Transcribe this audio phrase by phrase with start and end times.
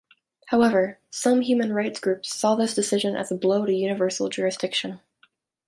[0.47, 4.99] However, some human rights groups saw this decision as a blow to universal jurisdiction.